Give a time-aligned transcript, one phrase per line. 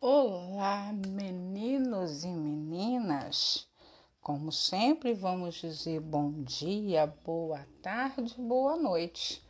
[0.00, 3.68] Olá, meninos e meninas!
[4.20, 9.42] Como sempre, vamos dizer bom dia, boa tarde, boa noite.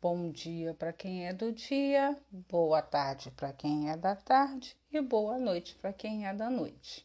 [0.00, 2.16] Bom dia para quem é do dia,
[2.48, 7.04] boa tarde para quem é da tarde e boa noite para quem é da noite.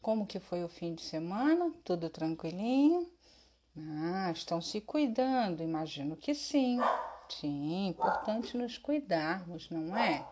[0.00, 1.72] Como que foi o fim de semana?
[1.82, 3.10] Tudo tranquilinho?
[3.76, 5.64] Ah, estão se cuidando?
[5.64, 6.78] Imagino que sim.
[7.28, 10.24] Sim, importante nos cuidarmos, não é?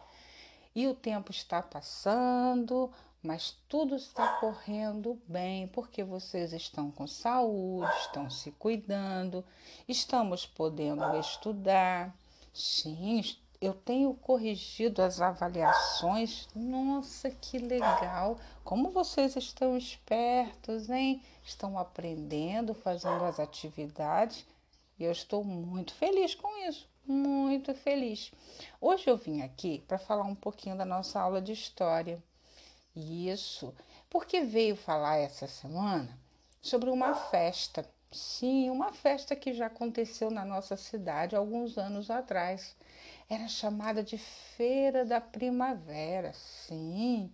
[0.74, 2.90] E o tempo está passando,
[3.22, 9.44] mas tudo está correndo bem porque vocês estão com saúde, estão se cuidando,
[9.86, 12.16] estamos podendo estudar.
[12.54, 13.22] Sim,
[13.60, 16.48] eu tenho corrigido as avaliações.
[16.54, 18.38] Nossa, que legal!
[18.64, 21.22] Como vocês estão espertos, hein?
[21.44, 24.46] Estão aprendendo, fazendo as atividades.
[24.98, 28.32] E eu estou muito feliz com isso muito feliz.
[28.80, 32.22] Hoje eu vim aqui para falar um pouquinho da nossa aula de história.
[32.94, 33.74] Isso,
[34.10, 36.18] porque veio falar essa semana
[36.60, 37.88] sobre uma festa.
[38.10, 42.76] Sim, uma festa que já aconteceu na nossa cidade alguns anos atrás.
[43.28, 46.32] Era chamada de Feira da Primavera.
[46.34, 47.32] Sim,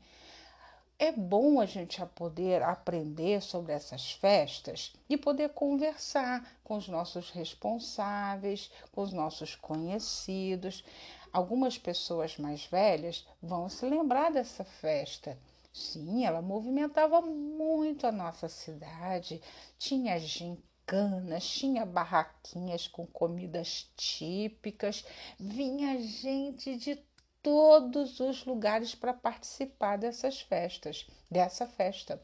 [1.00, 7.30] é bom a gente poder aprender sobre essas festas e poder conversar com os nossos
[7.30, 10.84] responsáveis, com os nossos conhecidos.
[11.32, 15.38] Algumas pessoas mais velhas vão se lembrar dessa festa.
[15.72, 19.40] Sim, ela movimentava muito a nossa cidade,
[19.78, 25.04] tinha gincanas, tinha barraquinhas com comidas típicas,
[25.38, 26.96] vinha gente de
[27.42, 32.20] todos os lugares para participar dessas festas, dessa festa.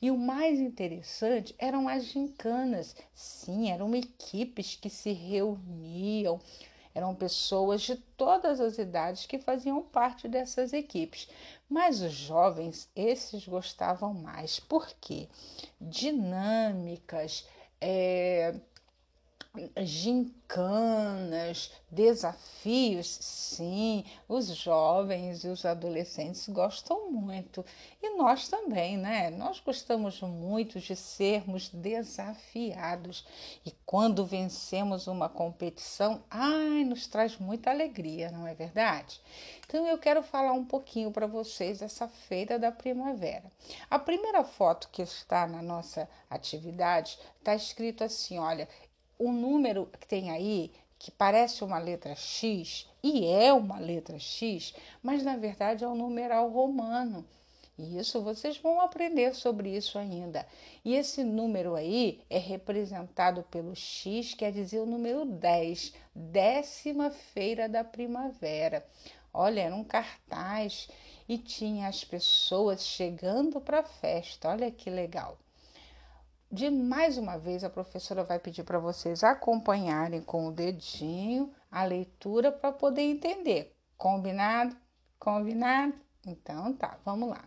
[0.00, 2.94] E o mais interessante eram as gincanas.
[3.14, 6.40] Sim, eram equipes que se reuniam,
[6.94, 11.28] eram pessoas de todas as idades que faziam parte dessas equipes.
[11.68, 14.58] Mas os jovens, esses gostavam mais.
[14.58, 15.28] Por quê?
[15.80, 17.46] Dinâmicas,
[17.80, 18.54] é,
[19.82, 27.64] gincanas, desafios, sim, os jovens e os adolescentes gostam muito.
[28.02, 29.30] E nós também, né?
[29.30, 33.26] Nós gostamos muito de sermos desafiados.
[33.64, 39.20] E quando vencemos uma competição, ai, nos traz muita alegria, não é verdade?
[39.66, 43.50] Então eu quero falar um pouquinho para vocês dessa feira da primavera.
[43.90, 48.68] A primeira foto que está na nossa atividade está escrito assim, olha,
[49.18, 54.74] o número que tem aí, que parece uma letra X, e é uma letra X,
[55.02, 57.26] mas na verdade é um numeral romano.
[57.78, 60.46] E isso vocês vão aprender sobre isso ainda.
[60.84, 67.68] E esse número aí é representado pelo X, quer dizer o número 10, décima feira
[67.68, 68.86] da primavera.
[69.32, 70.88] Olha, era um cartaz
[71.28, 74.48] e tinha as pessoas chegando para a festa.
[74.48, 75.36] Olha que legal
[76.56, 81.84] de mais uma vez a professora vai pedir para vocês acompanharem com o dedinho a
[81.84, 83.76] leitura para poder entender.
[83.98, 84.74] Combinado?
[85.18, 85.92] Combinado?
[86.26, 87.44] Então tá, vamos lá.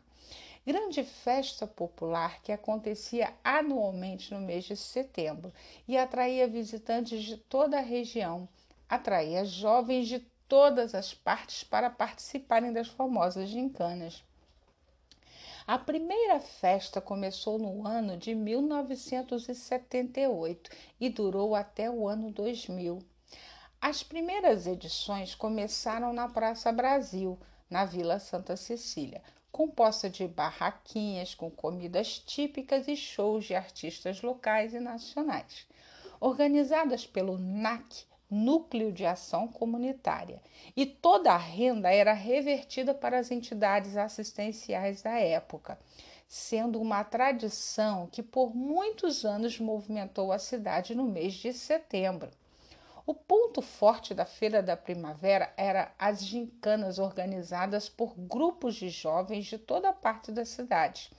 [0.64, 5.52] Grande festa popular que acontecia anualmente no mês de setembro
[5.88, 8.48] e atraía visitantes de toda a região,
[8.88, 14.24] atraía jovens de todas as partes para participarem das famosas gincanas.
[15.72, 22.98] A primeira festa começou no ano de 1978 e durou até o ano 2000.
[23.80, 27.38] As primeiras edições começaram na Praça Brasil,
[27.70, 29.22] na Vila Santa Cecília,
[29.52, 35.68] composta de barraquinhas com comidas típicas e shows de artistas locais e nacionais.
[36.20, 40.42] Organizadas pelo NAC, núcleo de ação comunitária,
[40.76, 45.80] e toda a renda era revertida para as entidades assistenciais da época,
[46.28, 52.30] sendo uma tradição que por muitos anos movimentou a cidade no mês de setembro.
[53.06, 59.48] O ponto forte da Feira da Primavera era as gincanas organizadas por grupos de jovens
[59.48, 61.12] de toda parte da cidade.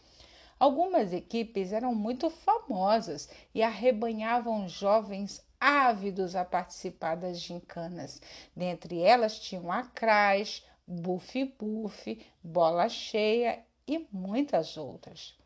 [0.61, 8.21] Algumas equipes eram muito famosas e arrebanhavam jovens ávidos a participar das gincanas.
[8.57, 15.39] Dentre elas tinham a Crais, Buff Buff, Bola Cheia e muitas outras.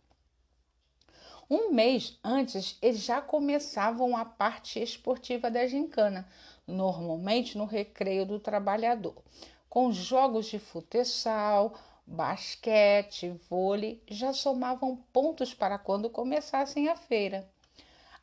[1.50, 6.26] Um mês antes, eles já começavam a parte esportiva da gincana,
[6.66, 9.22] normalmente no recreio do trabalhador,
[9.68, 11.74] com jogos de futsal,
[12.06, 17.46] basquete, vôlei, já somavam pontos para quando começassem a feira.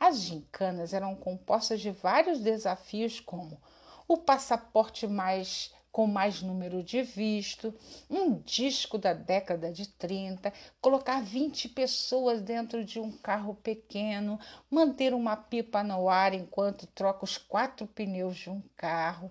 [0.04, 3.62] As gincanas eram compostas de vários desafios, como
[4.08, 7.72] o passaporte mais com mais número de visto,
[8.10, 10.52] um disco da década de 30,
[10.82, 14.40] colocar 20 pessoas dentro de um carro pequeno,
[14.72, 19.30] manter uma pipa no ar enquanto troca os quatro pneus de um carro.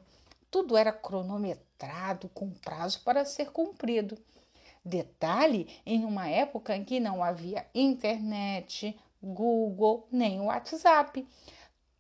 [0.53, 4.17] Tudo era cronometrado com prazo para ser cumprido.
[4.85, 11.27] Detalhe em uma época em que não havia internet, Google nem WhatsApp.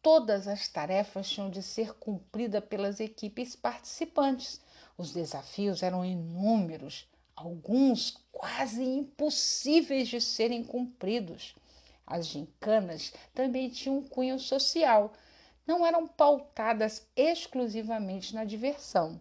[0.02, 4.60] Todas as tarefas tinham de ser cumpridas pelas equipes participantes.
[4.96, 7.06] Os desafios eram inúmeros,
[7.36, 11.54] alguns quase impossíveis de serem cumpridos.
[12.06, 15.12] As gincanas também tinham um cunho social,
[15.66, 19.20] não eram pautadas exclusivamente na diversão.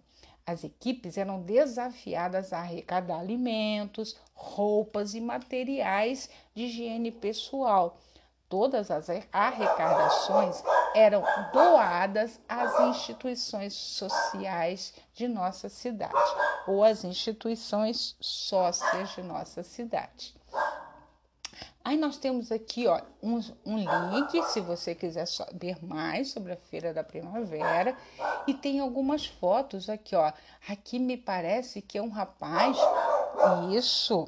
[0.49, 7.97] As equipes eram desafiadas a arrecadar alimentos, roupas e materiais de higiene pessoal
[8.49, 10.63] Todas as arrecadações
[10.95, 11.23] eram
[11.53, 16.35] doadas às instituições sociais de nossa cidade
[16.65, 20.33] ou às instituições sócias de nossa cidade.
[21.83, 26.57] Aí nós temos aqui ó, um, um link, se você quiser saber mais sobre a
[26.57, 27.95] Feira da Primavera.
[28.49, 30.33] E tem algumas fotos aqui, ó.
[30.67, 32.75] Aqui me parece que é um rapaz.
[33.71, 34.27] Isso.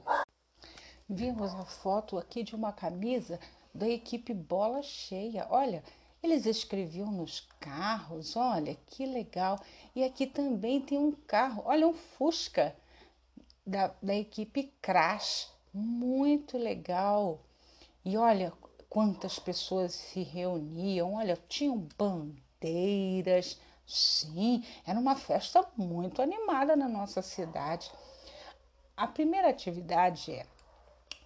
[1.09, 3.39] Vimos a foto aqui de uma camisa
[3.73, 5.47] da equipe Bola Cheia.
[5.49, 5.83] Olha,
[6.21, 9.59] eles escreviam nos carros, olha que legal.
[9.95, 12.75] E aqui também tem um carro, olha, um Fusca
[13.65, 17.41] da, da equipe Crash, muito legal.
[18.05, 18.53] E olha
[18.87, 23.57] quantas pessoas se reuniam, olha, tinham bandeiras.
[23.93, 27.91] Sim, era uma festa muito animada na nossa cidade.
[28.95, 30.45] A primeira atividade é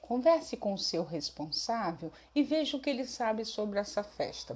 [0.01, 4.56] Converse com o seu responsável e veja o que ele sabe sobre essa festa.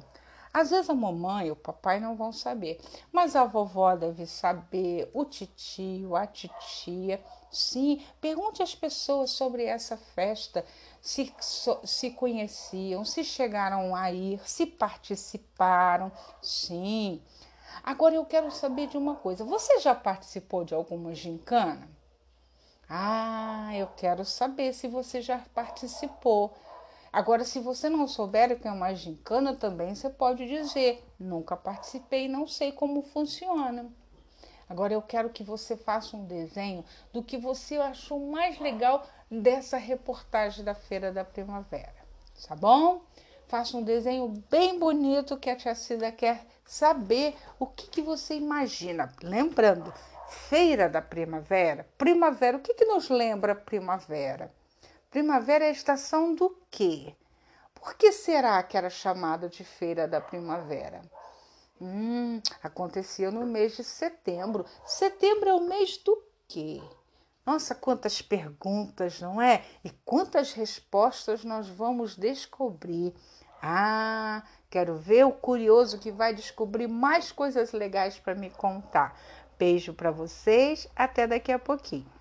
[0.53, 2.79] Às vezes a mamãe e o papai não vão saber,
[3.11, 7.23] mas a vovó deve saber, o titio, a titia.
[7.51, 10.65] Sim, pergunte às pessoas sobre essa festa,
[11.01, 11.33] se,
[11.83, 16.11] se conheciam, se chegaram a ir, se participaram.
[16.41, 17.21] Sim.
[17.83, 21.87] Agora eu quero saber de uma coisa: você já participou de alguma gincana?
[22.89, 26.53] Ah, eu quero saber se você já participou.
[27.11, 31.55] Agora, se você não souber o que é uma gincana, também você pode dizer: nunca
[31.55, 33.91] participei, não sei como funciona.
[34.67, 39.77] Agora, eu quero que você faça um desenho do que você achou mais legal dessa
[39.77, 41.95] reportagem da Feira da Primavera,
[42.47, 43.01] tá bom?
[43.49, 48.35] Faça um desenho bem bonito que a tia Cida quer saber o que, que você
[48.35, 49.11] imagina.
[49.23, 49.91] Lembrando,
[50.29, 51.89] Feira da Primavera.
[51.97, 54.53] Primavera, o que, que nos lembra primavera?
[55.09, 57.15] Primavera é a estação do quê?
[57.73, 61.01] Por que será que era chamada de Feira da Primavera?
[61.81, 64.63] Hum, acontecia no mês de setembro.
[64.85, 66.79] Setembro é o mês do quê?
[67.43, 69.65] Nossa, quantas perguntas, não é?
[69.83, 73.11] E quantas respostas nós vamos descobrir.
[73.61, 79.17] Ah, quero ver o curioso que vai descobrir mais coisas legais para me contar.
[79.57, 82.18] Beijo para vocês, até daqui a pouquinho.